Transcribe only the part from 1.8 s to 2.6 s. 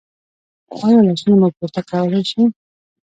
کولی شئ؟